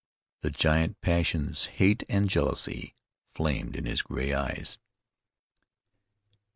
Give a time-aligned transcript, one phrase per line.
[0.41, 2.95] The giant passions, hate and jealousy,
[3.35, 4.79] flamed in his gray eyes.